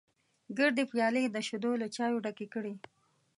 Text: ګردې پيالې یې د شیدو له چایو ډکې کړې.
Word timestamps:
ګردې 0.57 0.83
پيالې 0.91 1.19
یې 1.23 1.29
د 1.31 1.37
شیدو 1.47 1.71
له 1.81 1.87
چایو 1.95 2.23
ډکې 2.25 2.47
کړې. 2.53 2.73